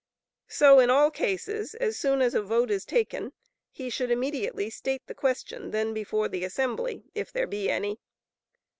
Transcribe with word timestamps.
So 0.47 0.79
in 0.79 0.89
all 0.89 1.11
cases, 1.11 1.75
as 1.75 1.95
soon 1.95 2.23
as 2.23 2.33
a 2.33 2.41
vote 2.41 2.71
is 2.71 2.85
taken, 2.85 3.33
he 3.69 3.87
should 3.91 4.09
immediately 4.09 4.67
state 4.71 5.05
the 5.05 5.13
question 5.13 5.69
then 5.69 5.93
before 5.93 6.27
the 6.27 6.43
assembly, 6.43 7.03
if 7.13 7.31
there 7.31 7.45
be 7.45 7.69
any. 7.69 7.99